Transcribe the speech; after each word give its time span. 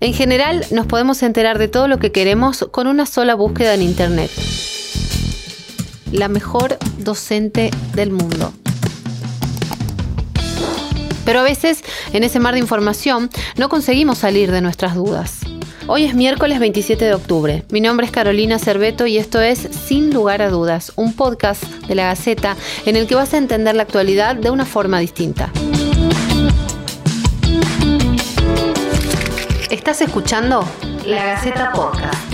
En 0.00 0.14
general, 0.14 0.64
nos 0.70 0.86
podemos 0.86 1.24
enterar 1.24 1.58
de 1.58 1.66
todo 1.66 1.88
lo 1.88 1.98
que 1.98 2.12
queremos 2.12 2.68
con 2.70 2.86
una 2.86 3.04
sola 3.04 3.34
búsqueda 3.34 3.74
en 3.74 3.82
Internet. 3.82 4.30
La 6.12 6.28
mejor 6.28 6.78
docente 6.98 7.72
del 7.94 8.12
mundo. 8.12 8.52
Pero 11.24 11.40
a 11.40 11.42
veces, 11.42 11.82
en 12.12 12.22
ese 12.22 12.38
mar 12.38 12.54
de 12.54 12.60
información, 12.60 13.28
no 13.56 13.68
conseguimos 13.68 14.18
salir 14.18 14.52
de 14.52 14.60
nuestras 14.60 14.94
dudas. 14.94 15.40
Hoy 15.88 16.04
es 16.04 16.14
miércoles 16.14 16.60
27 16.60 17.04
de 17.04 17.14
octubre. 17.14 17.64
Mi 17.70 17.80
nombre 17.80 18.06
es 18.06 18.12
Carolina 18.12 18.60
Cerveto 18.60 19.06
y 19.06 19.18
esto 19.18 19.40
es 19.40 19.58
Sin 19.58 20.14
lugar 20.14 20.42
a 20.42 20.48
dudas, 20.48 20.92
un 20.94 21.12
podcast 21.12 21.64
de 21.88 21.96
la 21.96 22.04
Gaceta 22.04 22.56
en 22.86 22.94
el 22.94 23.08
que 23.08 23.16
vas 23.16 23.34
a 23.34 23.38
entender 23.38 23.74
la 23.74 23.82
actualidad 23.82 24.36
de 24.36 24.50
una 24.50 24.64
forma 24.64 25.00
distinta. 25.00 25.50
Estás 29.88 30.06
escuchando 30.06 30.68
La 31.06 31.24
Gaceta 31.24 31.72
Podcast. 31.72 32.28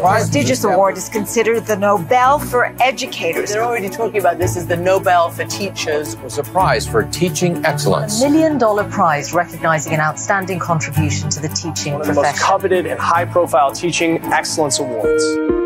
prestigious 0.00 0.62
award 0.62 0.96
is 0.96 1.08
considered 1.08 1.66
the 1.66 1.76
Nobel 1.76 2.38
for 2.38 2.72
educators. 2.80 3.50
They're 3.50 3.64
already 3.64 3.88
talking 3.88 4.20
about 4.20 4.38
this 4.38 4.56
as 4.56 4.68
the 4.68 4.76
Nobel 4.76 5.28
for 5.30 5.44
teachers. 5.46 6.16
was 6.18 6.38
a 6.38 6.44
prize 6.44 6.86
for 6.86 7.02
teaching 7.02 7.66
excellence. 7.66 8.22
A 8.22 8.30
million 8.30 8.58
dollar 8.58 8.84
prize 8.84 9.34
recognizing 9.34 9.92
an 9.92 9.98
outstanding 9.98 10.60
contribution 10.60 11.30
to 11.30 11.40
the 11.40 11.48
teaching 11.48 11.94
One 11.94 12.02
of 12.02 12.06
the 12.06 12.12
most 12.12 12.38
coveted 12.38 12.86
and 12.86 13.00
high 13.00 13.24
profile 13.24 13.72
teaching 13.72 14.22
excellence 14.26 14.78
awards. 14.78 15.61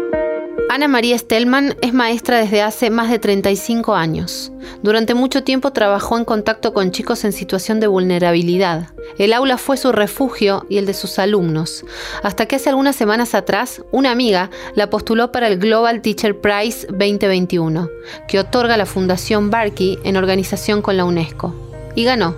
Ana 0.77 0.89
María 0.89 1.17
Stellman 1.17 1.75
es 1.81 1.95
maestra 1.95 2.37
desde 2.37 2.61
hace 2.61 2.91
más 2.91 3.09
de 3.09 3.19
35 3.19 3.95
años. 3.95 4.53
Durante 4.83 5.15
mucho 5.15 5.43
tiempo 5.43 5.73
trabajó 5.73 6.19
en 6.19 6.27
contacto 6.27 6.75
con 6.75 6.91
chicos 6.91 7.25
en 7.25 7.33
situación 7.33 7.81
de 7.81 7.87
vulnerabilidad. 7.87 8.91
El 9.17 9.33
aula 9.33 9.57
fue 9.57 9.79
su 9.79 9.91
refugio 9.91 10.67
y 10.69 10.77
el 10.77 10.85
de 10.85 10.93
sus 10.93 11.19
alumnos, 11.19 11.87
hasta 12.23 12.45
que 12.45 12.57
hace 12.57 12.69
algunas 12.69 12.95
semanas 12.95 13.35
atrás 13.35 13.81
una 13.91 14.11
amiga 14.11 14.51
la 14.75 14.91
postuló 14.91 15.33
para 15.33 15.49
el 15.49 15.59
Global 15.59 16.03
Teacher 16.03 16.39
Prize 16.39 16.87
2021, 16.89 17.89
que 18.29 18.39
otorga 18.39 18.77
la 18.77 18.85
Fundación 18.85 19.49
Barkey 19.49 19.99
en 20.05 20.19
organización 20.19 20.83
con 20.83 20.99
la 20.99 21.07
UNESCO. 21.07 21.55
Y 21.95 22.05
ganó. 22.05 22.37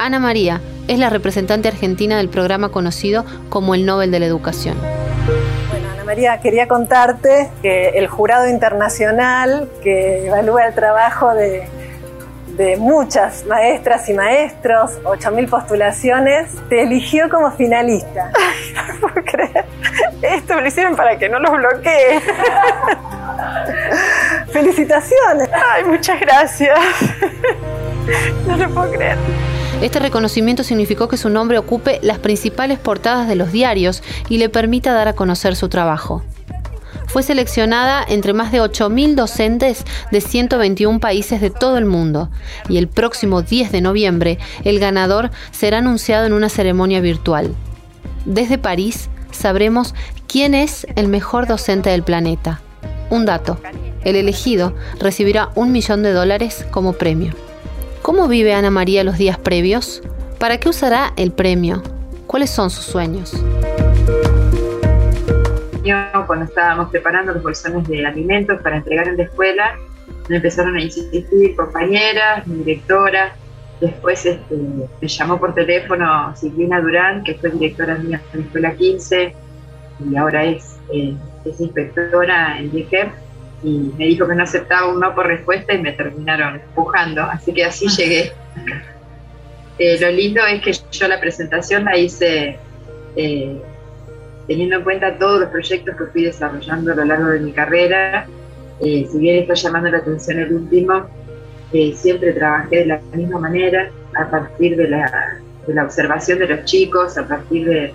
Ana 0.00 0.18
María 0.18 0.60
es 0.88 0.98
la 0.98 1.08
representante 1.08 1.68
argentina 1.68 2.16
del 2.16 2.30
programa 2.30 2.70
conocido 2.70 3.24
como 3.48 3.76
el 3.76 3.86
Nobel 3.86 4.10
de 4.10 4.18
la 4.18 4.26
Educación. 4.26 5.05
María, 6.06 6.38
quería 6.40 6.68
contarte 6.68 7.50
que 7.62 7.88
el 7.88 8.06
jurado 8.06 8.48
internacional 8.48 9.68
que 9.82 10.28
evalúa 10.28 10.68
el 10.68 10.72
trabajo 10.72 11.34
de, 11.34 11.66
de 12.56 12.76
muchas 12.76 13.44
maestras 13.44 14.08
y 14.08 14.14
maestros, 14.14 15.02
8.000 15.02 15.50
postulaciones, 15.50 16.46
te 16.68 16.82
eligió 16.82 17.28
como 17.28 17.50
finalista. 17.50 18.30
no 19.00 19.00
puedo 19.00 19.26
creer. 19.26 19.64
Esto 20.22 20.54
me 20.54 20.60
lo 20.60 20.68
hicieron 20.68 20.94
para 20.94 21.18
que 21.18 21.28
no 21.28 21.40
los 21.40 21.50
bloquee. 21.50 22.20
Felicitaciones. 24.52 25.50
Ay, 25.52 25.84
muchas 25.86 26.20
gracias. 26.20 26.78
no 28.46 28.56
lo 28.56 28.70
puedo 28.70 28.92
creer. 28.92 29.18
Este 29.82 30.00
reconocimiento 30.00 30.64
significó 30.64 31.06
que 31.06 31.18
su 31.18 31.28
nombre 31.28 31.58
ocupe 31.58 32.00
las 32.02 32.18
principales 32.18 32.78
portadas 32.78 33.28
de 33.28 33.36
los 33.36 33.52
diarios 33.52 34.02
y 34.30 34.38
le 34.38 34.48
permita 34.48 34.94
dar 34.94 35.06
a 35.06 35.12
conocer 35.12 35.54
su 35.54 35.68
trabajo. 35.68 36.24
Fue 37.06 37.22
seleccionada 37.22 38.04
entre 38.08 38.32
más 38.32 38.52
de 38.52 38.60
8.000 38.60 39.14
docentes 39.14 39.84
de 40.10 40.20
121 40.20 40.98
países 40.98 41.40
de 41.40 41.50
todo 41.50 41.76
el 41.76 41.84
mundo 41.84 42.30
y 42.68 42.78
el 42.78 42.88
próximo 42.88 43.42
10 43.42 43.70
de 43.70 43.80
noviembre 43.82 44.38
el 44.64 44.80
ganador 44.80 45.30
será 45.50 45.78
anunciado 45.78 46.26
en 46.26 46.32
una 46.32 46.48
ceremonia 46.48 47.00
virtual. 47.00 47.54
Desde 48.24 48.58
París 48.58 49.10
sabremos 49.30 49.94
quién 50.26 50.54
es 50.54 50.86
el 50.96 51.08
mejor 51.08 51.46
docente 51.46 51.90
del 51.90 52.02
planeta. 52.02 52.60
Un 53.10 53.26
dato, 53.26 53.60
el 54.04 54.16
elegido 54.16 54.74
recibirá 54.98 55.50
un 55.54 55.70
millón 55.70 56.02
de 56.02 56.12
dólares 56.12 56.64
como 56.70 56.94
premio. 56.94 57.45
¿Cómo 58.06 58.28
vive 58.28 58.54
Ana 58.54 58.70
María 58.70 59.02
los 59.02 59.18
días 59.18 59.36
previos? 59.36 60.00
¿Para 60.38 60.58
qué 60.58 60.68
usará 60.68 61.12
el 61.16 61.32
premio? 61.32 61.82
¿Cuáles 62.28 62.50
son 62.50 62.70
sus 62.70 62.84
sueños? 62.84 63.32
Cuando 66.28 66.44
estábamos 66.44 66.90
preparando 66.90 67.32
los 67.32 67.42
bolsones 67.42 67.88
de 67.88 68.06
alimentos 68.06 68.62
para 68.62 68.76
entregar 68.76 69.08
en 69.08 69.16
la 69.16 69.24
escuela, 69.24 69.76
me 70.28 70.36
empezaron 70.36 70.76
a 70.76 70.82
insistir 70.82 71.56
compañeras, 71.56 72.46
mi 72.46 72.58
directora, 72.58 73.34
después 73.80 74.24
este, 74.24 74.54
me 74.54 75.08
llamó 75.08 75.40
por 75.40 75.52
teléfono 75.56 76.32
Silvina 76.36 76.80
Durán, 76.80 77.24
que 77.24 77.34
fue 77.34 77.50
directora 77.50 77.96
mía 77.96 78.22
en 78.32 78.38
la 78.38 78.46
escuela 78.46 78.76
15 78.76 79.34
y 80.08 80.16
ahora 80.16 80.44
es, 80.44 80.78
eh, 80.92 81.16
inspectora 81.58 82.60
en 82.60 82.70
DICEP 82.70 83.25
y 83.62 83.92
me 83.96 84.06
dijo 84.06 84.26
que 84.28 84.34
no 84.34 84.42
aceptaba 84.42 84.88
un 84.88 85.00
no 85.00 85.14
por 85.14 85.26
respuesta 85.26 85.72
y 85.74 85.78
me 85.78 85.92
terminaron 85.92 86.56
empujando, 86.56 87.22
así 87.22 87.52
que 87.52 87.64
así 87.64 87.88
llegué. 87.88 88.32
Eh, 89.78 89.98
lo 90.00 90.10
lindo 90.10 90.40
es 90.46 90.62
que 90.62 90.72
yo 90.90 91.08
la 91.08 91.20
presentación 91.20 91.84
la 91.84 91.96
hice 91.98 92.58
eh, 93.14 93.60
teniendo 94.46 94.76
en 94.76 94.84
cuenta 94.84 95.18
todos 95.18 95.40
los 95.40 95.50
proyectos 95.50 95.96
que 95.96 96.04
fui 96.06 96.24
desarrollando 96.24 96.92
a 96.92 96.94
lo 96.96 97.04
largo 97.04 97.28
de 97.28 97.40
mi 97.40 97.52
carrera. 97.52 98.26
Eh, 98.80 99.06
si 99.10 99.18
bien 99.18 99.36
está 99.42 99.54
llamando 99.54 99.90
la 99.90 99.98
atención 99.98 100.38
el 100.38 100.52
último, 100.52 101.06
siempre 101.94 102.32
trabajé 102.32 102.76
de 102.78 102.86
la 102.86 103.00
misma 103.12 103.38
manera, 103.38 103.90
a 104.14 104.30
partir 104.30 104.76
de 104.76 104.88
la, 104.88 105.40
de 105.66 105.74
la 105.74 105.84
observación 105.84 106.38
de 106.38 106.48
los 106.48 106.64
chicos, 106.64 107.18
a 107.18 107.26
partir 107.28 107.66
de, 107.66 107.92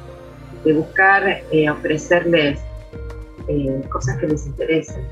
de 0.63 0.73
buscar 0.73 1.41
ofrecerles 1.71 2.59
cosas 3.89 4.17
que 4.17 4.27
les 4.27 4.45
interesen, 4.45 5.03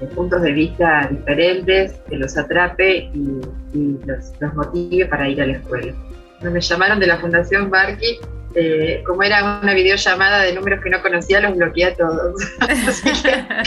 de 0.00 0.06
puntos 0.08 0.42
de 0.42 0.52
vista 0.52 1.08
diferentes, 1.10 1.94
que 2.08 2.16
los 2.16 2.36
atrape 2.36 3.10
y, 3.12 3.40
y 3.74 3.98
los, 4.06 4.32
los, 4.40 4.54
motive 4.54 5.06
para 5.06 5.28
ir 5.28 5.40
a 5.42 5.46
la 5.46 5.54
escuela. 5.54 5.92
Me 6.40 6.60
llamaron 6.60 7.00
de 7.00 7.06
la 7.06 7.18
Fundación 7.18 7.70
Barkey, 7.70 8.18
eh, 8.56 9.02
como 9.04 9.22
era 9.22 9.60
una 9.62 9.74
videollamada 9.74 10.42
de 10.42 10.52
números 10.52 10.80
que 10.82 10.90
no 10.90 11.02
conocía, 11.02 11.40
los 11.40 11.56
bloqueé 11.56 11.86
a 11.86 11.94
todos. 11.94 12.34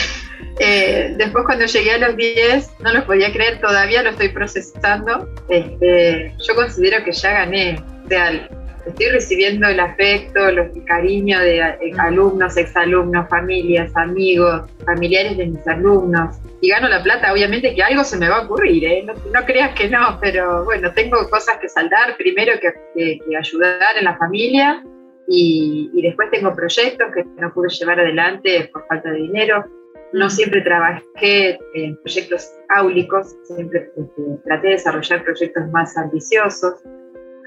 Que, 0.58 1.10
eh, 1.10 1.14
después 1.16 1.44
cuando 1.44 1.66
llegué 1.66 1.92
a 1.92 1.98
los 1.98 2.16
10, 2.16 2.70
no 2.80 2.92
los 2.92 3.04
podía 3.04 3.32
creer, 3.32 3.60
todavía 3.60 4.02
lo 4.02 4.10
estoy 4.10 4.30
procesando. 4.30 5.28
Este, 5.48 6.34
yo 6.46 6.54
considero 6.56 7.04
que 7.04 7.12
ya 7.12 7.32
gané. 7.32 7.80
O 8.04 8.08
sea, 8.08 8.48
estoy 8.88 9.08
recibiendo 9.08 9.66
el 9.68 9.80
afecto, 9.80 10.50
los, 10.50 10.74
el 10.74 10.84
cariño 10.84 11.38
de 11.40 11.58
eh, 11.58 11.92
alumnos, 11.98 12.56
exalumnos, 12.56 13.28
familias, 13.28 13.94
amigos, 13.96 14.62
familiares 14.84 15.36
de 15.36 15.46
mis 15.46 15.66
alumnos. 15.66 16.36
Y 16.60 16.70
gano 16.70 16.88
la 16.88 17.02
plata, 17.02 17.32
obviamente 17.32 17.74
que 17.74 17.82
algo 17.82 18.04
se 18.04 18.18
me 18.18 18.28
va 18.28 18.38
a 18.38 18.44
ocurrir, 18.44 18.84
¿eh? 18.84 19.04
no, 19.04 19.14
no, 19.14 19.46
creas 19.46 19.74
que 19.74 19.88
no, 19.88 20.18
pero 20.20 20.64
bueno, 20.64 20.92
tengo 20.92 21.28
cosas 21.30 21.58
que 21.60 21.68
saldar, 21.68 22.16
primero 22.16 22.52
que, 22.60 22.72
que, 22.94 23.18
que 23.18 23.36
ayudar 23.36 23.96
en 23.96 24.04
la 24.04 24.16
familia 24.16 24.82
y, 25.28 25.90
y, 25.94 26.02
después 26.02 26.30
tengo 26.30 26.54
proyectos 26.54 27.08
que 27.14 27.24
no 27.40 27.52
pude 27.52 27.68
llevar 27.68 28.00
adelante 28.00 28.70
por 28.72 28.86
falta 28.86 29.10
de 29.10 29.18
dinero. 29.18 29.64
No 30.14 30.30
siempre 30.30 30.62
trabajé 30.62 31.58
en 31.74 31.94
proyectos 31.98 32.50
áulicos, 32.70 33.36
siempre 33.44 33.90
este, 33.94 34.22
traté 34.44 34.68
de 34.68 34.72
desarrollar 34.72 35.22
proyectos 35.22 35.68
más 35.70 35.96
ambiciosos 35.98 36.82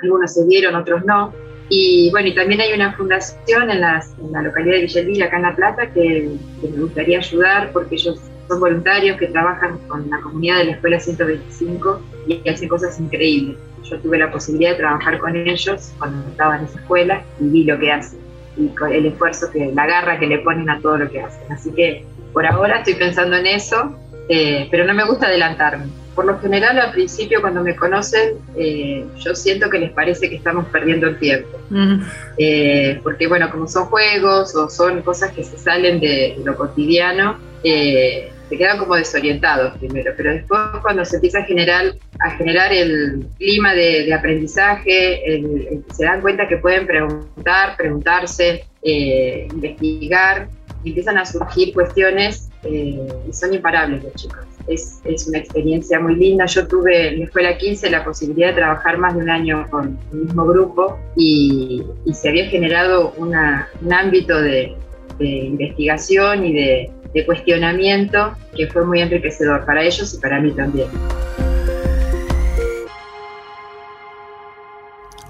algunos 0.02 0.34
se 0.34 0.46
dieron, 0.46 0.76
otros 0.76 1.04
no. 1.06 1.34
Y 1.70 2.10
bueno, 2.12 2.28
y 2.28 2.36
también 2.36 2.60
hay 2.60 2.74
una 2.74 2.94
fundación 2.94 3.70
en, 3.70 3.80
las, 3.80 4.14
en 4.20 4.32
la 4.34 4.42
localidad 4.42 4.76
de 4.76 4.82
Villalvilla, 4.82 5.26
acá 5.26 5.38
en 5.38 5.44
La 5.44 5.56
Plata, 5.56 5.88
que, 5.94 6.30
que, 6.60 6.68
me 6.68 6.82
gustaría 6.82 7.20
ayudar 7.20 7.72
porque 7.72 7.96
ellos 7.96 8.20
son 8.50 8.60
voluntarios 8.60 9.18
que 9.18 9.28
trabajan 9.28 9.78
con 9.88 10.10
la 10.10 10.20
comunidad 10.20 10.58
de 10.58 10.66
la 10.66 10.72
Escuela 10.74 11.00
125 11.00 12.02
y 12.28 12.50
hacen 12.50 12.68
cosas 12.68 13.00
increíbles. 13.00 13.58
Yo 13.90 13.98
tuve 14.00 14.18
la 14.18 14.30
posibilidad 14.30 14.72
de 14.72 14.78
trabajar 14.78 15.18
con 15.20 15.36
ellos 15.36 15.94
cuando 15.98 16.28
estaba 16.28 16.58
en 16.58 16.66
esa 16.66 16.80
escuela 16.80 17.24
y 17.40 17.46
vi 17.46 17.64
lo 17.64 17.80
que 17.80 17.92
hacen 17.92 18.20
y 18.58 18.70
el 18.94 19.06
esfuerzo, 19.06 19.50
que 19.50 19.72
la 19.74 19.86
garra 19.86 20.20
que 20.20 20.28
le 20.28 20.40
ponen 20.40 20.70
a 20.70 20.82
todo 20.82 20.98
lo 20.98 21.10
que 21.10 21.22
hacen. 21.22 21.50
Así 21.52 21.72
que 21.72 22.06
por 22.34 22.46
ahora 22.46 22.80
estoy 22.80 22.96
pensando 22.96 23.38
en 23.38 23.48
eso, 23.48 23.98
eh, 24.28 24.68
pero 24.70 24.86
no 24.86 24.94
me 24.94 25.06
gusta 25.06 25.28
adelantarme 25.28 25.86
por 26.16 26.26
lo 26.26 26.40
general 26.40 26.78
al 26.80 26.92
principio 26.92 27.42
cuando 27.42 27.64
me 27.64 27.76
conocen 27.76 28.36
eh, 28.56 29.06
yo 29.20 29.34
siento 29.34 29.70
que 29.70 29.80
les 29.80 29.92
parece 29.92 30.30
que 30.30 30.36
estamos 30.36 30.68
perdiendo 30.68 31.08
el 31.08 31.18
tiempo 31.18 31.60
mm. 31.70 32.02
eh, 32.38 33.00
porque 33.04 33.28
bueno 33.28 33.50
como 33.50 33.68
son 33.68 33.86
juegos 33.86 34.56
o 34.56 34.70
son 34.70 35.02
cosas 35.02 35.32
que 35.32 35.44
se 35.44 35.58
salen 35.58 36.00
de, 36.00 36.38
lo 36.44 36.56
cotidiano 36.56 37.38
eh, 37.64 38.32
se 38.50 38.58
quedan 38.58 38.78
como 38.78 38.96
desorientados 38.96 39.78
primero 39.78 40.14
pero 40.18 40.34
después 40.34 40.60
cuando 40.82 41.06
se 41.06 41.16
empieza 41.16 41.40
a 41.40 41.44
generar 41.44 41.96
a 42.20 42.32
generar 42.32 42.74
el 42.74 43.26
clima 43.38 43.74
de, 43.74 44.04
de 44.04 44.14
aprendizaje 44.14 45.36
el, 45.36 45.46
el, 45.46 45.84
se 45.94 46.04
dan 46.04 46.22
cuenta 46.22 46.48
que 46.48 46.58
pueden 46.58 46.86
preguntar 46.88 47.78
preguntarse 47.78 48.66
investigar 48.84 50.50
y 50.84 50.90
empiezan 50.90 51.18
a 51.20 51.26
surgir 51.26 51.74
cuestiones 51.74 52.51
eh, 52.64 53.08
son 53.32 53.54
imparables 53.54 54.04
los 54.04 54.14
chicos. 54.14 54.40
Es, 54.68 55.00
es, 55.06 55.28
una 55.28 55.40
experiencia 55.40 56.00
muy 56.00 56.16
linda. 56.16 56.46
Yo 56.46 56.68
tuve 56.68 57.10
en 57.10 57.20
la 57.20 57.26
escuela 57.26 57.58
15 57.58 57.90
la 57.90 58.04
posibilidad 58.04 58.50
de 58.50 58.54
trabajar 58.54 58.98
más 58.98 59.16
de 59.16 59.22
un 59.22 59.30
año 59.30 59.68
con 59.70 59.98
el 60.12 60.20
mismo 60.20 60.46
grupo 60.46 61.00
y, 61.16 61.84
y 62.06 62.14
se 62.14 62.30
había 62.30 62.46
generado 62.48 63.14
una, 63.18 63.68
un 63.82 63.92
ámbito 63.92 64.40
de, 64.40 64.76
de 65.18 65.26
investigación 65.26 66.46
y 66.46 66.54
de, 66.54 66.92
de 67.14 67.26
cuestionamiento 67.26 68.36
que 68.56 68.68
fue 68.68 68.86
muy 68.86 69.02
enriquecedor 69.02 69.66
para 69.66 69.84
ellos 69.84 70.14
y 70.14 70.18
para 70.20 70.40
mí 70.40 70.52
también. 70.52 70.88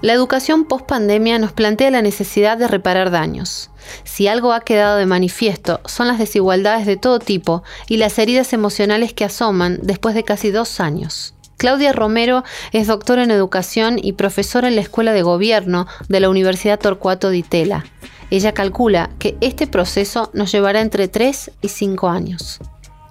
La 0.02 0.12
educación 0.12 0.64
post-pandemia 0.64 1.38
nos 1.38 1.52
plantea 1.52 1.92
la 1.92 2.02
necesidad 2.02 2.58
de 2.58 2.66
reparar 2.66 3.12
daños. 3.12 3.70
Si 4.02 4.26
algo 4.26 4.52
ha 4.52 4.62
quedado 4.62 4.96
de 4.96 5.06
manifiesto 5.06 5.80
son 5.86 6.08
las 6.08 6.18
desigualdades 6.18 6.86
de 6.86 6.96
todo 6.96 7.20
tipo 7.20 7.62
y 7.86 7.98
las 7.98 8.18
heridas 8.18 8.52
emocionales 8.52 9.14
que 9.14 9.24
asoman 9.24 9.78
después 9.80 10.16
de 10.16 10.24
casi 10.24 10.50
dos 10.50 10.80
años. 10.80 11.34
Claudia 11.56 11.92
Romero 11.92 12.42
es 12.72 12.88
doctora 12.88 13.22
en 13.22 13.30
educación 13.30 13.96
y 14.02 14.14
profesora 14.14 14.66
en 14.66 14.74
la 14.74 14.80
Escuela 14.80 15.12
de 15.12 15.22
Gobierno 15.22 15.86
de 16.08 16.18
la 16.18 16.30
Universidad 16.30 16.80
Torcuato 16.80 17.30
Di 17.30 17.44
Tella. 17.44 17.84
Ella 18.30 18.52
calcula 18.54 19.10
que 19.20 19.36
este 19.40 19.68
proceso 19.68 20.30
nos 20.34 20.50
llevará 20.50 20.80
entre 20.80 21.06
3 21.06 21.52
y 21.60 21.68
5 21.68 22.08
años. 22.08 22.58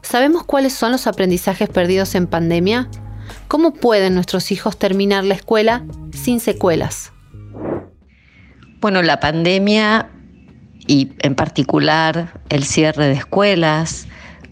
¿Sabemos 0.02 0.44
cuáles 0.44 0.74
son 0.74 0.92
los 0.92 1.08
aprendizajes 1.08 1.70
perdidos 1.70 2.16
en 2.16 2.28
pandemia? 2.28 2.90
¿Cómo 3.48 3.74
pueden 3.74 4.16
nuestros 4.16 4.52
hijos 4.52 4.78
terminar 4.78 5.24
la 5.24 5.34
escuela 5.34 5.84
sin 6.12 6.40
secuelas? 6.40 7.12
Bueno, 8.80 9.02
la 9.02 9.20
pandemia 9.20 10.10
y 10.88 11.12
en 11.20 11.36
particular 11.36 12.42
el 12.50 12.64
cierre 12.64 13.08
de 13.08 13.14
escuelas 13.14 14.08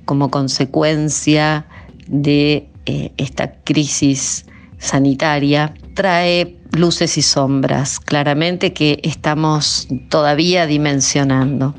como 0.05 0.29
consecuencia 0.29 1.65
de 2.07 2.69
eh, 2.85 3.11
esta 3.17 3.53
crisis 3.63 4.45
sanitaria 4.77 5.73
trae 5.93 6.59
luces 6.71 7.17
y 7.17 7.21
sombras, 7.21 7.99
claramente 7.99 8.73
que 8.73 8.99
estamos 9.03 9.87
todavía 10.09 10.65
dimensionando. 10.65 11.75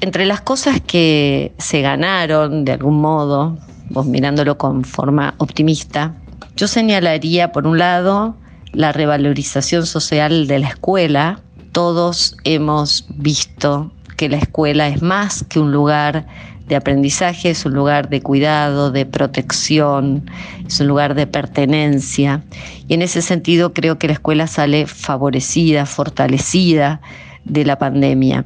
Entre 0.00 0.24
las 0.24 0.40
cosas 0.40 0.80
que 0.80 1.52
se 1.58 1.82
ganaron 1.82 2.64
de 2.64 2.72
algún 2.72 3.00
modo, 3.00 3.58
vos 3.90 4.06
mirándolo 4.06 4.56
con 4.56 4.84
forma 4.84 5.34
optimista, 5.38 6.14
yo 6.60 6.68
señalaría, 6.68 7.52
por 7.52 7.66
un 7.66 7.78
lado, 7.78 8.36
la 8.72 8.92
revalorización 8.92 9.86
social 9.86 10.46
de 10.46 10.58
la 10.58 10.68
escuela. 10.68 11.40
Todos 11.72 12.36
hemos 12.44 13.06
visto 13.08 13.90
que 14.18 14.28
la 14.28 14.36
escuela 14.36 14.86
es 14.88 15.00
más 15.00 15.42
que 15.42 15.58
un 15.58 15.72
lugar 15.72 16.26
de 16.68 16.76
aprendizaje, 16.76 17.48
es 17.48 17.64
un 17.64 17.72
lugar 17.72 18.10
de 18.10 18.20
cuidado, 18.20 18.90
de 18.90 19.06
protección, 19.06 20.30
es 20.66 20.78
un 20.80 20.88
lugar 20.88 21.14
de 21.14 21.26
pertenencia. 21.26 22.44
Y 22.88 22.92
en 22.92 23.00
ese 23.00 23.22
sentido 23.22 23.72
creo 23.72 23.98
que 23.98 24.08
la 24.08 24.12
escuela 24.12 24.46
sale 24.46 24.86
favorecida, 24.86 25.86
fortalecida 25.86 27.00
de 27.46 27.64
la 27.64 27.78
pandemia. 27.78 28.44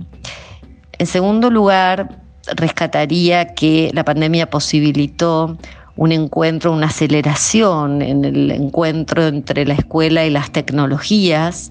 En 1.01 1.07
segundo 1.09 1.51
lugar, 1.51 2.21
rescataría 2.55 3.55
que 3.55 3.91
la 3.93 4.05
pandemia 4.05 4.49
posibilitó 4.49 5.59
un 5.97 6.13
encuentro, 6.13 6.73
una 6.73 6.87
aceleración 6.87 8.03
en 8.03 8.25
el 8.25 8.51
encuentro 8.51 9.27
entre 9.27 9.65
la 9.65 9.75
escuela 9.75 10.27
y 10.27 10.31
las 10.31 10.51
tecnologías. 10.51 11.71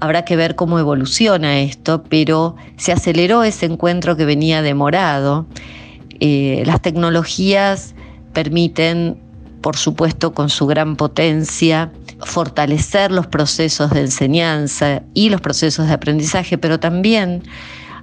Habrá 0.00 0.24
que 0.24 0.36
ver 0.36 0.56
cómo 0.56 0.78
evoluciona 0.78 1.60
esto, 1.60 2.02
pero 2.08 2.56
se 2.76 2.92
aceleró 2.92 3.44
ese 3.44 3.66
encuentro 3.66 4.16
que 4.16 4.24
venía 4.24 4.62
demorado. 4.62 5.46
Eh, 6.20 6.64
las 6.66 6.82
tecnologías 6.82 7.94
permiten, 8.32 9.16
por 9.60 9.76
supuesto, 9.76 10.32
con 10.32 10.50
su 10.50 10.66
gran 10.66 10.96
potencia, 10.96 11.92
fortalecer 12.24 13.12
los 13.12 13.26
procesos 13.26 13.90
de 13.90 14.00
enseñanza 14.00 15.02
y 15.14 15.30
los 15.30 15.40
procesos 15.40 15.86
de 15.86 15.94
aprendizaje, 15.94 16.58
pero 16.58 16.80
también 16.80 17.42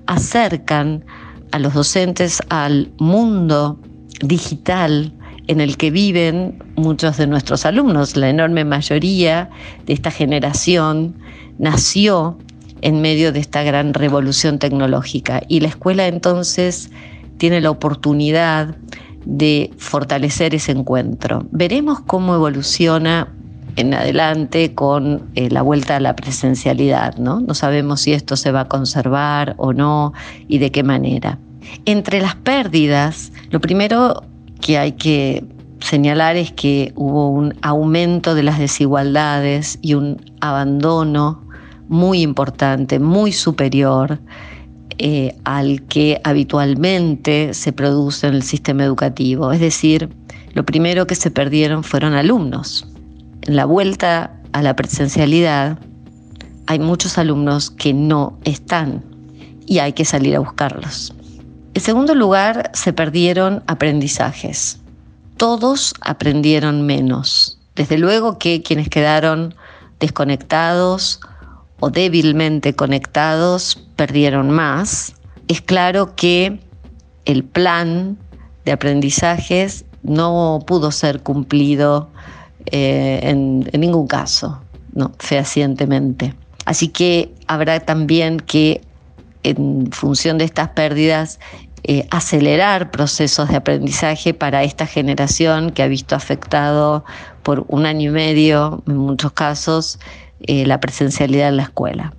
acercan 0.08 1.04
a 1.52 1.60
los 1.60 1.74
docentes 1.74 2.42
al 2.50 2.92
mundo 2.98 3.78
digital 4.22 5.14
en 5.48 5.60
el 5.62 5.78
que 5.78 5.92
viven 5.92 6.64
muchos 6.76 7.18
de 7.18 7.28
nuestros 7.28 7.66
alumnos. 7.66 8.16
La 8.16 8.30
enorme 8.30 8.66
mayoría 8.66 9.50
de 9.86 9.94
esta 9.94 10.12
generación 10.12 11.16
nació 11.58 12.38
en 12.82 13.02
medio 13.02 13.32
de 13.32 13.40
esta 13.40 13.64
gran 13.64 13.94
revolución 13.94 14.60
tecnológica 14.60 15.42
y 15.48 15.62
la 15.62 15.70
escuela 15.70 16.08
entonces 16.08 16.90
tiene 17.38 17.62
la 17.62 17.72
oportunidad 17.72 18.76
de 19.26 19.72
fortalecer 19.78 20.54
ese 20.54 20.74
encuentro. 20.74 21.46
Veremos 21.52 22.02
cómo 22.02 22.36
evoluciona 22.36 23.30
en 23.76 23.94
adelante 23.94 24.76
con 24.76 25.30
eh, 25.36 25.50
la 25.50 25.62
vuelta 25.62 25.96
a 25.96 26.00
la 26.00 26.16
presencialidad, 26.16 27.16
¿no? 27.18 27.40
No 27.40 27.54
sabemos 27.54 28.02
si 28.02 28.14
esto 28.14 28.36
se 28.36 28.52
va 28.52 28.62
a 28.62 28.68
conservar 28.68 29.56
o 29.58 29.74
no 29.74 30.14
y 30.48 30.60
de 30.60 30.72
qué 30.72 30.84
manera. 30.84 31.40
Entre 31.86 32.22
las 32.22 32.36
pérdidas, 32.36 33.32
lo 33.50 33.62
primero 33.62 34.24
que 34.64 34.78
hay 34.78 34.94
que 34.94 35.44
señalar 35.82 36.38
es 36.38 36.54
que 36.54 36.94
hubo 36.96 37.30
un 37.30 37.54
aumento 37.62 38.34
de 38.34 38.44
las 38.44 38.58
desigualdades 38.58 39.78
y 39.82 39.96
un 39.96 40.22
abandono 40.40 41.46
muy 41.90 42.22
importante, 42.22 42.98
muy 42.98 43.34
superior 43.34 44.20
eh, 45.00 45.36
al 45.44 45.84
que 45.88 46.22
habitualmente 46.24 47.54
se 47.54 47.74
produce 47.74 48.28
en 48.28 48.36
el 48.36 48.44
sistema 48.44 48.86
educativo. 48.86 49.52
Es 49.52 49.60
decir, 49.60 50.10
lo 50.54 50.64
primero 50.66 51.08
que 51.08 51.16
se 51.16 51.30
perdieron 51.30 51.84
fueron 51.84 52.14
alumnos. 52.14 52.88
En 53.42 53.58
la 53.58 53.66
vuelta 53.66 54.40
a 54.54 54.62
la 54.62 54.78
presencialidad 54.78 55.78
hay 56.68 56.80
muchos 56.80 57.18
alumnos 57.18 57.70
que 57.70 57.94
no 57.94 58.40
están 58.46 59.04
y 59.66 59.80
hay 59.80 59.92
que 59.92 60.06
salir 60.06 60.38
a 60.38 60.40
buscarlos. 60.40 61.14
En 61.74 61.82
segundo 61.82 62.14
lugar, 62.14 62.70
se 62.74 62.94
perdieron 62.94 63.64
aprendizajes. 63.66 64.80
Todos 65.38 65.96
aprendieron 66.02 66.86
menos. 66.86 67.58
Desde 67.76 67.98
luego 67.98 68.38
que 68.38 68.62
quienes 68.62 68.90
quedaron 68.90 69.56
desconectados 70.00 71.20
o 71.80 71.90
débilmente 71.90 72.76
conectados 72.76 73.88
perdieron 73.96 74.52
más. 74.52 75.16
Es 75.48 75.62
claro 75.62 76.16
que 76.16 76.60
el 77.26 77.44
plan 77.44 78.18
de 78.66 78.72
aprendizajes 78.72 79.86
no 80.04 80.60
pudo 80.68 80.92
ser 80.92 81.22
cumplido 81.22 82.10
eh, 82.68 83.20
en, 83.24 83.70
en, 83.74 83.82
ningún 83.82 84.08
caso, 84.08 84.62
no, 84.94 85.12
fehacientemente. 85.20 86.36
Así 86.66 86.90
que 86.90 87.34
habrá 87.48 87.80
también 87.80 88.38
que 88.38 88.82
en 89.44 89.92
función 89.92 90.38
de 90.38 90.46
estas 90.46 90.70
pérdidas, 90.70 91.40
eh, 91.86 92.08
acelerar 92.12 92.92
procesos 92.92 93.50
de 93.50 93.58
aprendizaje 93.58 94.34
para 94.34 94.64
esta 94.64 94.86
generación 94.86 95.72
que 95.72 95.84
ha 95.84 95.88
visto 95.88 96.16
afectado 96.16 97.04
por 97.44 97.66
un 97.68 97.86
año 97.86 98.10
y 98.10 98.14
medio, 98.14 98.84
en 98.88 98.98
muchos 98.98 99.34
casos, 99.34 100.00
eh, 100.42 100.66
la 100.66 100.80
presencialidad 100.80 101.50
en 101.50 101.58
la 101.58 101.64
escuela. 101.64 102.14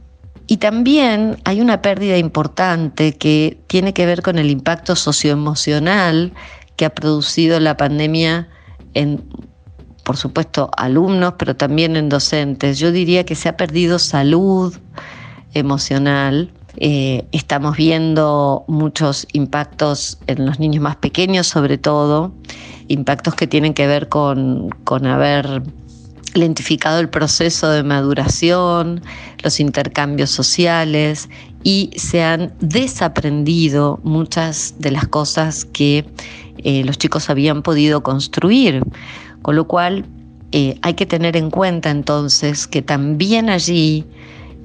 Y 0.46 0.58
también 0.58 1.38
hay 1.44 1.62
una 1.62 1.80
pérdida 1.80 2.18
importante 2.18 3.16
que 3.16 3.58
tiene 3.66 3.94
que 3.94 4.04
ver 4.04 4.20
con 4.20 4.38
el 4.38 4.50
impacto 4.50 4.96
socioemocional 4.96 6.34
que 6.76 6.84
ha 6.84 6.90
producido 6.90 7.58
la 7.60 7.78
pandemia 7.78 8.48
en, 8.92 9.24
por 10.04 10.18
supuesto, 10.18 10.70
alumnos, 10.76 11.34
pero 11.38 11.56
también 11.56 11.96
en 11.96 12.10
docentes. 12.10 12.78
Yo 12.78 12.92
diría 12.92 13.24
que 13.24 13.34
se 13.34 13.48
ha 13.48 13.56
perdido 13.56 13.98
salud 13.98 14.76
emocional, 15.54 16.52
eh, 16.76 17.24
estamos 17.32 17.76
viendo 17.76 18.64
muchos 18.66 19.26
impactos 19.32 20.18
en 20.26 20.44
los 20.46 20.58
niños 20.58 20.82
más 20.82 20.96
pequeños, 20.96 21.46
sobre 21.46 21.78
todo, 21.78 22.32
impactos 22.88 23.34
que 23.34 23.46
tienen 23.46 23.74
que 23.74 23.86
ver 23.86 24.08
con, 24.08 24.70
haber 25.06 25.62
lentificado 26.34 26.98
el 26.98 27.08
proceso 27.08 27.70
de 27.70 27.84
maduración, 27.84 29.02
los 29.42 29.60
intercambios 29.60 30.30
sociales 30.30 31.28
y 31.62 31.90
se 31.96 32.24
han 32.24 32.52
desaprendido 32.60 34.00
muchas 34.02 34.74
de 34.78 34.90
las 34.90 35.06
cosas 35.06 35.64
que 35.64 36.04
eh, 36.58 36.82
los 36.84 36.98
chicos 36.98 37.30
habían 37.30 37.62
podido 37.62 38.02
construir. 38.02 38.82
Con 39.42 39.54
lo 39.54 39.68
cual 39.68 40.06
eh, 40.50 40.76
hay 40.82 40.94
que 40.94 41.06
tener 41.06 41.36
en 41.36 41.50
cuenta 41.50 41.90
entonces 41.90 42.66
que 42.66 42.82
también 42.82 43.48
allí 43.48 44.04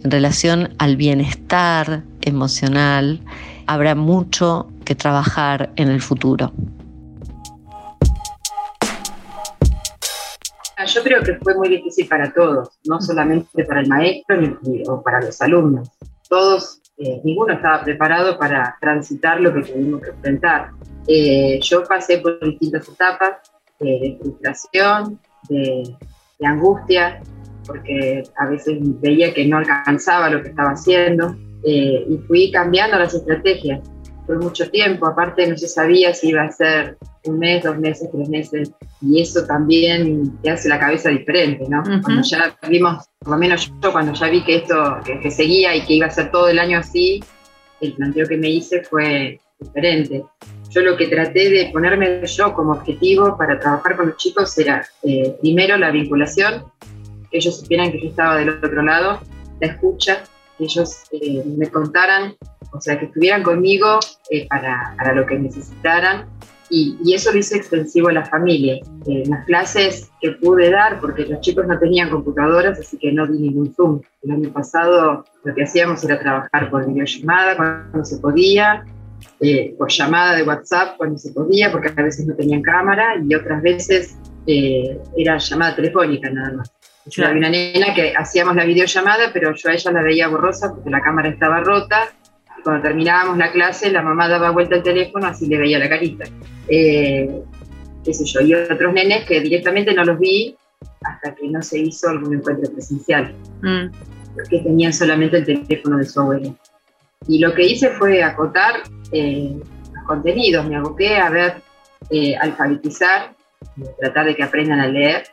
en 0.03 0.11
relación 0.11 0.75
al 0.79 0.95
bienestar 0.95 2.03
emocional, 2.21 3.21
habrá 3.67 3.95
mucho 3.95 4.67
que 4.85 4.95
trabajar 4.95 5.71
en 5.75 5.89
el 5.89 6.01
futuro. 6.01 6.51
Yo 10.87 11.03
creo 11.03 11.21
que 11.21 11.35
fue 11.35 11.55
muy 11.55 11.69
difícil 11.69 12.07
para 12.07 12.33
todos, 12.33 12.69
no 12.85 13.01
solamente 13.01 13.65
para 13.65 13.81
el 13.81 13.87
maestro 13.87 14.59
o 14.87 15.03
para 15.03 15.21
los 15.21 15.41
alumnos. 15.41 15.89
Todos, 16.29 16.81
eh, 16.97 17.21
ninguno 17.23 17.53
estaba 17.53 17.83
preparado 17.83 18.37
para 18.39 18.77
transitar 18.79 19.39
lo 19.41 19.53
que 19.53 19.61
tuvimos 19.61 20.01
que 20.01 20.09
enfrentar. 20.09 20.71
Eh, 21.07 21.59
yo 21.61 21.83
pasé 21.83 22.19
por 22.19 22.39
distintas 22.39 22.87
etapas 22.87 23.37
de 23.79 24.17
frustración, 24.21 25.19
de, 25.49 25.95
angustia, 26.43 27.21
porque 27.69 28.23
a 28.37 28.47
veces 28.47 28.79
veía 28.99 29.31
que 29.33 29.45
no 29.45 29.57
alcanzaba 29.57 30.29
lo 30.29 30.41
que 30.41 30.49
estaba 30.49 30.71
haciendo 30.71 31.35
eh, 31.63 32.03
y 32.09 32.17
fui 32.27 32.51
cambiando 32.51 32.97
las 32.97 33.13
estrategias 33.13 33.79
por 34.25 34.41
mucho 34.41 34.67
tiempo. 34.71 35.05
Aparte 35.05 35.45
no 35.45 35.55
se 35.55 35.67
sabía 35.67 36.13
si 36.13 36.29
iba 36.29 36.41
a 36.41 36.51
ser 36.51 36.97
un 37.25 37.37
mes, 37.37 37.63
dos 37.63 37.77
meses, 37.77 38.09
tres 38.11 38.27
meses 38.29 38.71
y 39.01 39.21
eso 39.21 39.45
también 39.45 40.35
te 40.41 40.49
hace 40.49 40.67
la 40.67 40.79
cabeza 40.79 41.09
diferente, 41.09 41.65
¿no? 41.69 41.83
Cuando 42.03 42.23
ya 42.23 42.57
vimos, 42.67 43.05
por 43.19 43.33
lo 43.33 43.37
menos 43.37 43.71
yo 43.81 43.91
cuando 43.91 44.13
ya 44.13 44.29
vi 44.29 44.43
que 44.43 44.55
esto, 44.57 44.97
que 45.21 45.29
seguía 45.29 45.75
y 45.75 45.85
que 45.85 45.93
iba 45.93 46.07
a 46.07 46.11
ser 46.11 46.31
todo 46.31 46.49
el 46.49 46.57
año 46.57 46.79
así, 46.79 47.23
el 47.81 47.93
planteo 47.93 48.27
que 48.27 48.37
me 48.37 48.49
hice 48.49 48.83
fue 48.83 49.39
diferente. 49.59 50.25
Yo 50.69 50.81
lo 50.81 50.95
que 50.97 51.07
traté 51.07 51.49
de 51.49 51.69
ponerme 51.73 52.21
yo 52.25 52.53
como 52.53 52.73
objetivo 52.73 53.35
para 53.37 53.59
trabajar 53.59 53.95
con 53.95 54.07
los 54.07 54.17
chicos 54.17 54.57
era, 54.57 54.85
eh, 55.03 55.35
primero, 55.41 55.77
la 55.77 55.91
vinculación, 55.91 56.63
que 57.31 57.37
ellos 57.37 57.59
supieran 57.59 57.91
que 57.91 58.01
yo 58.01 58.09
estaba 58.09 58.37
del 58.37 58.49
otro 58.49 58.81
lado, 58.81 59.21
la 59.59 59.67
escucha, 59.67 60.23
que 60.57 60.65
ellos 60.65 61.03
eh, 61.11 61.43
me 61.45 61.67
contaran, 61.69 62.35
o 62.71 62.81
sea, 62.81 62.99
que 62.99 63.05
estuvieran 63.05 63.43
conmigo 63.43 63.99
eh, 64.29 64.47
para, 64.47 64.93
para, 64.97 65.13
lo 65.13 65.25
que 65.25 65.37
necesitaran. 65.39 66.25
Y, 66.71 66.97
y, 67.03 67.15
eso 67.15 67.31
lo 67.31 67.39
hice 67.39 67.57
extensivo 67.57 68.09
a 68.09 68.13
la 68.13 68.25
familia. 68.25 68.79
En 69.07 69.31
las 69.31 69.43
clases 69.45 70.11
que 70.21 70.33
pude 70.33 70.69
dar, 70.69 70.99
porque 70.99 71.25
los 71.25 71.41
chicos 71.41 71.65
no 71.65 71.79
tenían 71.79 72.11
computadoras, 72.11 72.79
así 72.79 72.97
que 72.97 73.11
no 73.11 73.25
di 73.25 73.39
ningún 73.39 73.73
Zoom. 73.73 74.01
El 74.21 74.31
año 74.31 74.53
pasado 74.53 75.25
lo 75.43 75.55
que 75.55 75.63
hacíamos 75.63 76.03
era 76.03 76.19
trabajar 76.19 76.69
por 76.69 76.85
videollamada 76.85 77.57
cuando 77.57 78.05
se 78.05 78.19
podía, 78.19 78.85
eh, 79.41 79.73
por 79.77 79.89
llamada 79.89 80.35
de 80.35 80.43
WhatsApp 80.43 80.97
cuando 80.97 81.17
se 81.17 81.31
podía, 81.31 81.71
porque 81.71 81.89
a 81.95 82.03
veces 82.03 82.27
no 82.27 82.35
tenían 82.35 82.61
cámara 82.61 83.15
y 83.25 83.33
otras 83.33 83.61
veces 83.61 84.17
eh, 84.45 84.99
era 85.17 85.37
llamada 85.37 85.75
telefónica 85.75 86.29
nada 86.29 86.57
más. 86.57 86.73
Yo 87.05 87.25
había 87.25 87.37
una 87.37 87.49
nena 87.49 87.93
que 87.93 88.13
hacíamos 88.15 88.55
la 88.55 88.65
videollamada, 88.65 89.31
pero 89.33 89.53
yo 89.55 89.69
a 89.69 89.73
ella 89.73 89.91
la 89.91 90.01
veía 90.01 90.27
borrosa 90.27 90.73
porque 90.73 90.89
la 90.89 91.01
cámara 91.01 91.29
estaba 91.29 91.61
rota. 91.61 92.09
Y 92.57 92.61
cuando 92.61 92.83
terminábamos 92.83 93.37
la 93.37 93.51
clase, 93.51 93.91
la 93.91 94.01
mamá 94.01 94.27
daba 94.27 94.51
vuelta 94.51 94.75
el 94.75 94.83
teléfono, 94.83 95.27
así 95.27 95.47
le 95.47 95.57
veía 95.57 95.79
la 95.79 95.89
carita. 95.89 96.25
Eh, 96.67 97.41
qué 98.03 98.13
sé 98.13 98.25
yo. 98.25 98.41
Y 98.41 98.53
otros 98.53 98.93
nenes 98.93 99.25
que 99.25 99.39
directamente 99.41 99.93
no 99.93 100.03
los 100.03 100.19
vi 100.19 100.55
hasta 101.01 101.35
que 101.35 101.47
no 101.47 101.61
se 101.61 101.79
hizo 101.79 102.09
algún 102.09 102.35
encuentro 102.35 102.71
presencial. 102.71 103.33
Mm. 103.61 103.91
Porque 104.35 104.59
tenían 104.59 104.93
solamente 104.93 105.37
el 105.37 105.65
teléfono 105.65 105.97
de 105.97 106.05
su 106.05 106.19
abuela. 106.19 106.53
Y 107.27 107.39
lo 107.39 107.53
que 107.53 107.63
hice 107.63 107.89
fue 107.91 108.23
acotar 108.23 108.83
eh, 109.11 109.55
los 109.93 110.03
contenidos, 110.05 110.65
me 110.65 110.77
aboqué 110.77 111.17
a 111.17 111.29
ver, 111.29 111.61
eh, 112.09 112.35
alfabetizar, 112.37 113.33
tratar 113.99 114.25
de 114.25 114.35
que 114.35 114.43
aprendan 114.43 114.79
a 114.79 114.87
leer, 114.87 115.23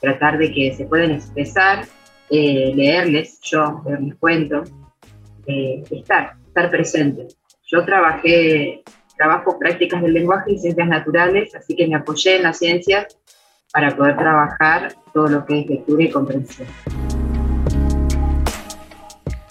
tratar 0.00 0.38
de 0.38 0.52
que 0.52 0.74
se 0.74 0.86
puedan 0.86 1.10
expresar, 1.12 1.84
eh, 2.30 2.72
leerles, 2.74 3.40
yo 3.42 3.82
leerles 3.84 4.14
cuentos, 4.16 4.70
estar, 5.46 6.34
estar 6.46 6.70
presente. 6.70 7.28
Yo 7.66 7.84
trabajé, 7.84 8.82
trabajo 9.16 9.58
prácticas 9.58 10.02
del 10.02 10.14
lenguaje 10.14 10.52
y 10.52 10.58
ciencias 10.58 10.88
naturales, 10.88 11.54
así 11.54 11.76
que 11.76 11.86
me 11.86 11.96
apoyé 11.96 12.36
en 12.36 12.44
las 12.44 12.58
ciencias 12.58 13.06
para 13.72 13.96
poder 13.96 14.16
trabajar 14.16 14.94
todo 15.12 15.28
lo 15.28 15.44
que 15.46 15.60
es 15.60 15.66
lectura 15.66 16.04
y 16.04 16.10
comprensión. 16.10 16.68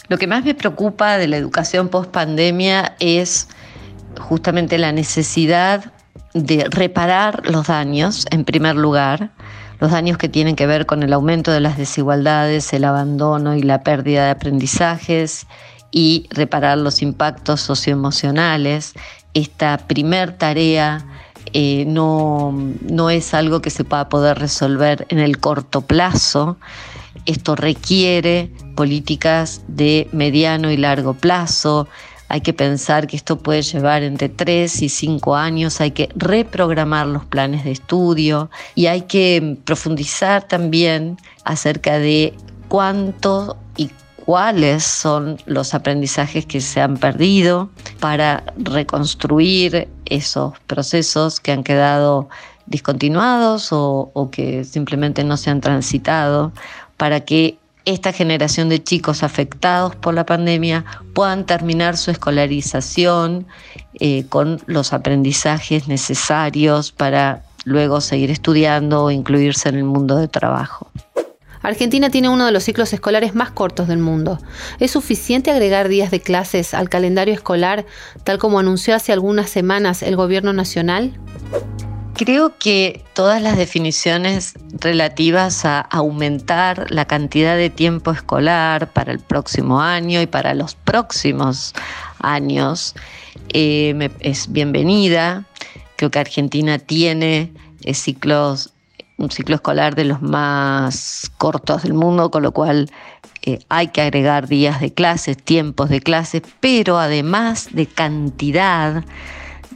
Lo 0.09 0.17
que 0.17 0.25
más 0.25 0.43
me 0.43 0.55
preocupa 0.55 1.17
de 1.17 1.27
la 1.27 1.37
educación 1.37 1.87
post 1.87 2.11
pandemia 2.11 2.95
es 2.99 3.47
justamente 4.19 4.77
la 4.77 4.91
necesidad 4.91 5.93
de 6.33 6.65
reparar 6.69 7.47
los 7.49 7.67
daños, 7.67 8.25
en 8.31 8.43
primer 8.43 8.75
lugar, 8.75 9.31
los 9.79 9.91
daños 9.91 10.17
que 10.17 10.29
tienen 10.29 10.55
que 10.55 10.67
ver 10.67 10.85
con 10.85 11.03
el 11.03 11.13
aumento 11.13 11.51
de 11.51 11.61
las 11.61 11.77
desigualdades, 11.77 12.73
el 12.73 12.83
abandono 12.83 13.55
y 13.55 13.63
la 13.63 13.81
pérdida 13.81 14.25
de 14.25 14.31
aprendizajes 14.31 15.47
y 15.91 16.27
reparar 16.31 16.77
los 16.77 17.01
impactos 17.01 17.61
socioemocionales. 17.61 18.93
Esta 19.33 19.77
primer 19.77 20.33
tarea 20.37 21.05
eh, 21.53 21.85
no, 21.87 22.53
no 22.81 23.09
es 23.09 23.33
algo 23.33 23.61
que 23.61 23.69
se 23.69 23.83
pueda 23.83 24.09
poder 24.09 24.37
resolver 24.37 25.05
en 25.09 25.19
el 25.19 25.39
corto 25.39 25.81
plazo. 25.81 26.57
Esto 27.25 27.55
requiere 27.55 28.51
políticas 28.75 29.61
de 29.67 30.07
mediano 30.11 30.71
y 30.71 30.77
largo 30.77 31.13
plazo, 31.13 31.87
hay 32.29 32.41
que 32.41 32.53
pensar 32.53 33.07
que 33.07 33.17
esto 33.17 33.39
puede 33.39 33.63
llevar 33.63 34.03
entre 34.03 34.29
3 34.29 34.83
y 34.83 34.89
5 34.89 35.35
años, 35.35 35.81
hay 35.81 35.91
que 35.91 36.09
reprogramar 36.15 37.07
los 37.07 37.25
planes 37.25 37.63
de 37.63 37.71
estudio 37.71 38.51
y 38.75 38.85
hay 38.85 39.01
que 39.01 39.57
profundizar 39.65 40.43
también 40.43 41.17
acerca 41.43 41.97
de 41.97 42.33
cuánto 42.67 43.57
y 43.75 43.89
cuáles 44.25 44.83
son 44.83 45.37
los 45.47 45.73
aprendizajes 45.73 46.45
que 46.45 46.61
se 46.61 46.79
han 46.79 46.97
perdido 46.97 47.71
para 47.99 48.43
reconstruir 48.57 49.87
esos 50.05 50.53
procesos 50.67 51.39
que 51.39 51.51
han 51.51 51.63
quedado 51.63 52.29
discontinuados 52.67 53.73
o, 53.73 54.11
o 54.13 54.29
que 54.29 54.63
simplemente 54.65 55.23
no 55.23 55.35
se 55.35 55.49
han 55.49 55.61
transitado 55.61 56.51
para 56.95 57.21
que 57.21 57.57
esta 57.93 58.13
generación 58.13 58.69
de 58.69 58.83
chicos 58.83 59.23
afectados 59.23 59.95
por 59.95 60.13
la 60.13 60.25
pandemia 60.25 60.85
puedan 61.13 61.45
terminar 61.45 61.97
su 61.97 62.11
escolarización 62.11 63.47
eh, 63.99 64.25
con 64.29 64.61
los 64.67 64.93
aprendizajes 64.93 65.87
necesarios 65.87 66.91
para 66.91 67.43
luego 67.65 67.99
seguir 67.99 68.31
estudiando 68.31 69.05
o 69.05 69.11
incluirse 69.11 69.69
en 69.69 69.75
el 69.75 69.83
mundo 69.83 70.17
de 70.17 70.27
trabajo. 70.27 70.91
Argentina 71.61 72.09
tiene 72.09 72.29
uno 72.29 72.45
de 72.45 72.51
los 72.51 72.63
ciclos 72.63 72.93
escolares 72.93 73.35
más 73.35 73.51
cortos 73.51 73.87
del 73.87 73.99
mundo. 73.99 74.39
¿Es 74.79 74.91
suficiente 74.91 75.51
agregar 75.51 75.89
días 75.89 76.09
de 76.09 76.21
clases 76.21 76.73
al 76.73 76.89
calendario 76.89 77.33
escolar, 77.33 77.85
tal 78.23 78.37
como 78.37 78.59
anunció 78.59 78.95
hace 78.95 79.11
algunas 79.11 79.49
semanas 79.49 80.01
el 80.01 80.15
Gobierno 80.15 80.53
Nacional? 80.53 81.19
Creo 82.19 82.57
que 82.59 83.05
todas 83.13 83.41
las 83.41 83.55
definiciones 83.55 84.55
relativas 84.73 85.63
a 85.63 85.79
aumentar 85.79 86.91
la 86.91 87.05
cantidad 87.05 87.55
de 87.55 87.69
tiempo 87.69 88.11
escolar 88.11 88.91
para 88.91 89.13
el 89.13 89.19
próximo 89.19 89.79
año 89.79 90.21
y 90.21 90.27
para 90.27 90.53
los 90.53 90.75
próximos 90.75 91.73
años 92.19 92.93
eh, 93.53 94.09
es 94.19 94.51
bienvenida. 94.51 95.45
Creo 95.95 96.11
que 96.11 96.19
Argentina 96.19 96.77
tiene 96.77 97.53
eh, 97.85 97.93
ciclos, 97.93 98.73
un 99.15 99.31
ciclo 99.31 99.55
escolar 99.55 99.95
de 99.95 100.03
los 100.03 100.21
más 100.21 101.31
cortos 101.37 101.83
del 101.83 101.93
mundo, 101.93 102.31
con 102.31 102.43
lo 102.43 102.51
cual 102.51 102.91
eh, 103.43 103.59
hay 103.69 103.87
que 103.87 104.01
agregar 104.01 104.49
días 104.49 104.81
de 104.81 104.93
clases, 104.93 105.37
tiempos 105.37 105.87
de 105.87 106.01
clases, 106.01 106.41
pero 106.59 106.99
además 106.99 107.69
de 107.71 107.85
cantidad, 107.85 109.05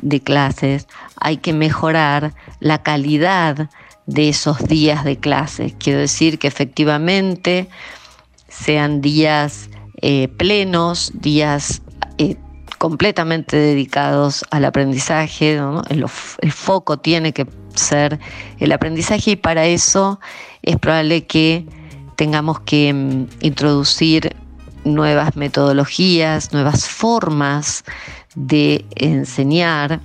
de 0.02 0.22
clases, 0.22 0.88
hay 1.18 1.38
que 1.38 1.54
mejorar 1.54 2.34
la 2.60 2.84
calidad 2.84 3.70
de 4.06 4.30
esos 4.30 4.60
días 4.68 5.04
de 5.04 5.18
clases. 5.18 5.74
Quiero 5.80 6.00
decir 6.00 6.40
que 6.40 6.48
efectivamente 6.48 7.70
sean 8.48 9.02
días 9.02 9.70
eh, 10.02 10.28
plenos, 10.28 11.12
días 11.16 11.82
eh, 12.18 12.36
completamente 12.78 13.56
dedicados 13.56 14.44
al 14.52 14.66
aprendizaje, 14.66 15.60
el, 15.90 16.06
foco 16.52 16.98
tiene 16.98 17.32
que 17.32 17.48
ser 17.76 18.20
el 18.60 18.72
aprendizaje 18.74 19.32
y 19.32 19.36
para 19.38 19.66
eso 19.66 20.20
es 20.62 20.78
probable 20.78 21.26
que 21.26 21.66
tengamos 22.18 22.60
que 22.60 22.94
mm, 22.94 23.28
introducir 23.40 24.36
nuevas 24.84 25.38
metodologías, 25.38 26.52
nuevas 26.52 26.90
formas 26.90 27.86
de 28.36 28.86
enseñar 28.96 30.00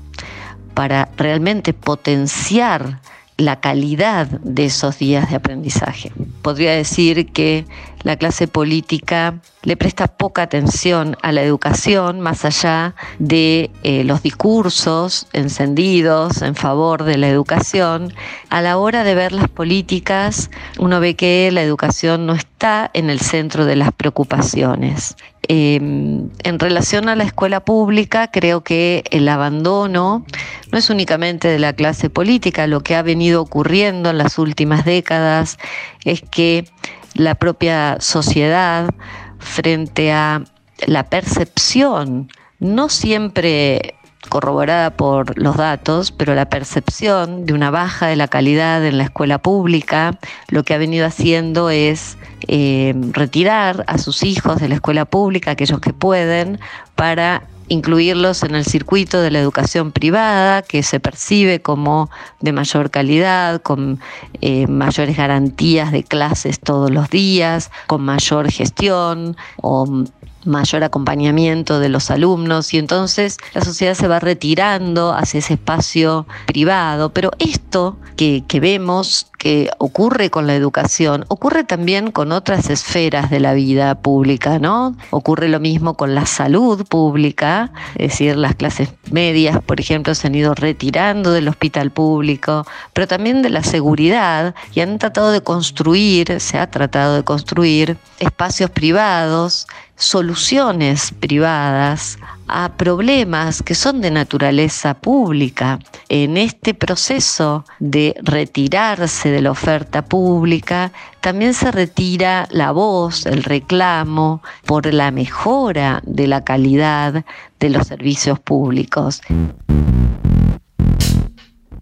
para 0.75 1.09
realmente 1.17 1.73
potenciar 1.73 3.01
la 3.39 3.61
calidad 3.61 4.27
de 4.27 4.67
esos 4.67 4.99
días 4.99 5.31
de 5.31 5.37
aprendizaje. 5.37 6.13
Podría 6.43 6.73
decir 6.73 7.31
que 7.33 7.67
la 8.03 8.17
clase 8.17 8.49
política 8.49 9.41
le 9.63 9.77
presta 9.77 10.09
poca 10.09 10.43
atención 10.43 11.17
a 11.23 11.31
la 11.31 11.43
educación 11.43 12.21
más 12.21 12.45
allá 12.45 12.97
de 13.21 13.71
eh, 13.85 14.03
los 14.03 14.23
discursos 14.23 15.29
encendidos 15.33 16.43
en 16.43 16.57
favor 16.57 17.05
de 17.05 17.17
la 17.17 17.29
educación. 17.29 18.13
A 18.51 18.61
la 18.61 18.77
hora 18.77 19.05
de 19.05 19.15
ver 19.15 19.31
las 19.31 19.49
políticas, 19.49 20.51
uno 20.79 20.99
ve 20.99 21.15
que 21.15 21.51
la 21.53 21.63
educación 21.63 22.27
no 22.27 22.35
está 22.35 22.91
en 22.93 23.09
el 23.09 23.21
centro 23.21 23.67
de 23.67 23.77
las 23.77 23.93
preocupaciones. 23.93 25.17
Em, 25.51 26.29
en 26.43 26.59
relación 26.59 27.09
a 27.09 27.17
la 27.17 27.25
escuela 27.25 27.61
pública, 27.61 28.31
creo 28.31 28.63
que 28.63 29.03
el 29.11 29.27
abandono 29.31 30.27
no 30.71 30.79
es 30.79 30.91
únicamente 30.91 31.49
de 31.49 31.59
la 31.59 31.73
clase 31.73 32.11
política, 32.11 32.67
lo 32.67 32.83
que 32.83 32.95
ha 32.95 33.03
venido 33.03 33.41
ocurriendo 33.41 34.11
en 34.11 34.19
las 34.19 34.39
últimas 34.39 34.85
décadas 34.85 35.57
es 36.05 36.21
que 36.21 36.67
la 37.15 37.35
propia 37.35 37.97
sociedad 37.99 38.91
frente 39.39 40.13
a 40.13 40.45
la 40.87 41.09
percepción, 41.09 42.29
no 42.61 42.91
siempre 42.91 43.95
corroborada 44.29 44.91
por 44.91 45.39
los 45.39 45.57
datos, 45.57 46.13
pero 46.13 46.35
la 46.35 46.49
percepción 46.49 47.47
de 47.47 47.53
una 47.53 47.71
baja 47.71 48.07
de 48.07 48.17
la 48.17 48.29
calidad 48.29 48.85
en 48.85 48.99
la 48.99 49.05
escuela 49.05 49.39
pública 49.39 50.19
lo 50.49 50.65
que 50.65 50.75
ha 50.75 50.79
venido 50.79 51.07
haciendo 51.07 51.71
es 51.71 52.17
eh, 52.47 52.95
retirar 53.13 53.85
a 53.87 53.99
sus 53.99 54.23
hijos 54.23 54.61
de 54.61 54.69
la 54.69 54.77
escuela 54.77 55.05
pública, 55.05 55.53
aquellos 55.53 55.81
que 55.81 55.93
pueden, 55.93 56.61
para 56.95 57.43
incluirlos 57.69 58.43
en 58.43 58.55
el 58.55 58.65
circuito 58.65 59.21
de 59.21 59.31
la 59.31 59.39
educación 59.39 59.93
privada, 59.93 60.63
que 60.63 60.83
se 60.83 61.01
percibe 61.01 61.61
como 61.61 62.11
de 62.41 62.53
mayor 62.53 62.91
calidad, 62.91 63.63
con 63.63 64.01
eh, 64.41 64.67
mayores 64.67 65.17
garantías 65.17 65.93
de 65.93 66.03
clases 66.03 66.61
todos 66.61 66.91
los 66.91 67.11
días, 67.11 67.71
con 67.87 68.03
mayor 68.03 68.51
gestión 68.51 69.37
o 69.61 70.05
mayor 70.45 70.85
acompañamiento 70.85 71.81
de 71.81 71.89
los 71.89 72.11
alumnos 72.11 72.73
y 72.75 72.79
entonces 72.79 73.39
la 73.55 73.63
sociedad 73.63 73.95
se 73.95 74.09
va 74.09 74.21
retirando 74.21 75.13
hacia 75.13 75.39
ese 75.39 75.55
espacio 75.55 76.27
privado. 76.47 77.13
Pero 77.13 77.31
esto 77.39 77.97
que, 78.17 78.45
que 78.47 78.61
vemos 78.61 79.31
que 79.39 79.71
ocurre 79.79 80.31
con 80.31 80.47
la 80.47 80.55
educación, 80.55 81.25
ocurre 81.29 81.63
también 81.63 82.11
con 82.11 82.33
otras 82.33 82.71
esferas 82.71 83.31
de 83.31 83.39
la 83.39 83.55
vida 83.55 83.95
pública, 83.95 84.59
¿no? 84.59 84.97
Ocurre 85.11 85.49
lo 85.49 85.61
mismo 85.61 85.95
con 85.95 86.15
la 86.15 86.27
salud 86.27 86.85
pública, 86.87 87.71
es 87.95 88.11
decir, 88.11 88.37
las 88.37 88.57
clases 88.57 88.91
medias, 89.13 89.63
por 89.63 89.81
ejemplo, 89.81 90.15
se 90.15 90.27
han 90.27 90.35
ido 90.35 90.55
retirando 90.55 91.31
del 91.31 91.49
hospital 91.49 91.93
público, 91.93 92.67
pero 92.93 93.07
también 93.07 93.43
de 93.43 93.51
la 93.51 93.63
seguridad 93.63 94.55
y 94.75 94.81
han 94.81 94.99
tratado 94.99 95.31
de 95.31 95.41
construir, 95.41 96.41
se 96.41 96.59
ha 96.59 96.69
tratado 96.69 97.15
de 97.15 97.23
construir 97.23 97.97
espacios 98.19 98.71
privados, 98.71 99.69
soluciones 99.99 101.13
privadas 101.13 102.19
a 102.47 102.73
problemas 102.77 103.63
que 103.63 103.75
son 103.75 104.01
de 104.01 104.11
naturaleza 104.11 104.95
pública. 104.95 105.79
En 106.09 106.37
este 106.37 106.73
proceso 106.73 107.65
de 107.79 108.15
retirarse 108.23 109.31
de 109.31 109.43
la 109.43 109.51
oferta 109.51 110.03
pública, 110.03 110.93
también 111.21 111.53
se 111.53 111.71
retira 111.71 112.49
la 112.51 112.71
voz, 112.71 113.27
el 113.27 113.43
reclamo 113.43 114.43
por 114.65 114.93
la 114.93 115.11
mejora 115.11 116.01
de 116.05 116.27
la 116.27 116.43
calidad 116.43 117.25
de 117.61 117.71
los 117.71 117.87
servicios 117.87 118.39
públicos. 118.39 119.21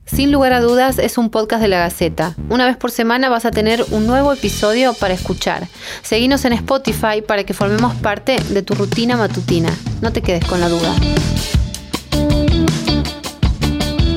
Sin 0.07 0.31
lugar 0.31 0.53
a 0.53 0.61
dudas 0.61 0.99
es 1.01 1.19
un 1.19 1.31
podcast 1.31 1.61
de 1.61 1.69
la 1.69 1.79
Gaceta. 1.79 2.35
Una 2.49 2.65
vez 2.65 2.77
por 2.77 2.93
semana 2.93 3.29
vas 3.29 3.45
a 3.45 3.51
tener 3.51 3.85
un 3.91 4.07
nuevo 4.07 4.33
episodio 4.33 4.95
para 4.95 5.15
escuchar. 5.15 5.67
Seguinos 6.03 6.45
en 6.45 6.53
Spotify 6.53 7.23
para 7.27 7.43
que 7.43 7.55
formemos 7.55 7.95
parte 7.97 8.39
de 8.39 8.63
tu 8.63 8.75
rutina 8.75 9.17
matutina. 9.17 9.77
No 10.01 10.13
te 10.13 10.23
quedes 10.23 10.45
con 10.45 10.61
la 10.61 10.69
duda. 10.69 10.95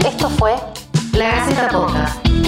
Esto 0.08 0.30
fue 0.30 0.54
La 1.14 1.32
Gaceta 1.32 1.70
Podcast. 1.70 2.39